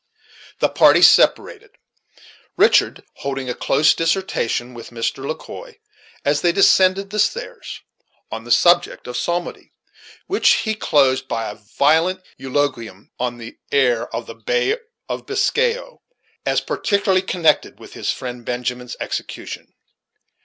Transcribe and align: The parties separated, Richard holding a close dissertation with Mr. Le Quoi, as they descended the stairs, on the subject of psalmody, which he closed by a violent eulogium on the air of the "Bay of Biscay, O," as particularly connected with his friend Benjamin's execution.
The 0.61 0.69
parties 0.69 1.07
separated, 1.07 1.77
Richard 2.57 3.03
holding 3.17 3.51
a 3.51 3.53
close 3.53 3.93
dissertation 3.93 4.73
with 4.73 4.89
Mr. 4.89 5.23
Le 5.27 5.35
Quoi, 5.35 5.75
as 6.25 6.41
they 6.41 6.51
descended 6.51 7.11
the 7.11 7.19
stairs, 7.19 7.81
on 8.31 8.43
the 8.43 8.49
subject 8.49 9.05
of 9.05 9.15
psalmody, 9.15 9.73
which 10.25 10.53
he 10.65 10.73
closed 10.73 11.27
by 11.27 11.51
a 11.51 11.59
violent 11.77 12.23
eulogium 12.35 13.11
on 13.19 13.37
the 13.37 13.59
air 13.71 14.07
of 14.07 14.25
the 14.25 14.33
"Bay 14.33 14.75
of 15.07 15.27
Biscay, 15.27 15.77
O," 15.77 16.01
as 16.47 16.61
particularly 16.61 17.21
connected 17.21 17.79
with 17.79 17.93
his 17.93 18.09
friend 18.11 18.43
Benjamin's 18.43 18.95
execution. 18.99 19.75